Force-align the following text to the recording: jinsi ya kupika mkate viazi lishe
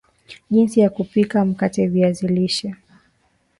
jinsi 0.49 0.79
ya 0.79 0.89
kupika 0.89 1.45
mkate 1.45 1.87
viazi 1.87 2.27
lishe 2.27 2.75